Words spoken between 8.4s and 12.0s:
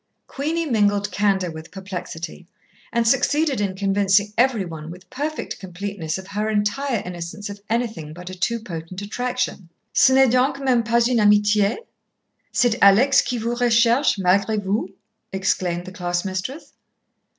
potent attraction. "Ce n'est donc même pas une amitié?